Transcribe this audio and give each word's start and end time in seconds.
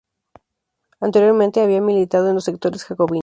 Anteriormente, 0.99 1.61
había 1.61 1.79
militado 1.79 2.27
en 2.29 2.33
los 2.33 2.45
sectores 2.45 2.85
jacobinos. 2.85 3.19